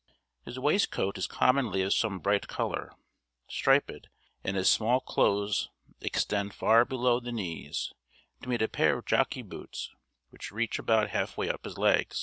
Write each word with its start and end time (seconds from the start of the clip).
His 0.45 0.57
waistcoat 0.57 1.19
is 1.19 1.27
commonly 1.27 1.83
of 1.83 1.93
some 1.93 2.17
bright 2.17 2.47
colour, 2.47 2.91
striped; 3.47 4.07
and 4.43 4.57
his 4.57 4.67
small 4.67 4.99
clothes 4.99 5.69
extend 5.99 6.55
far 6.55 6.85
below 6.85 7.19
the 7.19 7.31
knees, 7.31 7.93
to 8.41 8.49
meet 8.49 8.63
a 8.63 8.67
pair 8.67 8.97
of 8.97 9.05
jockey 9.05 9.43
boots 9.43 9.91
which 10.31 10.51
reach 10.51 10.79
about 10.79 11.11
half 11.11 11.37
way 11.37 11.49
up 11.51 11.65
his 11.65 11.77
legs. 11.77 12.19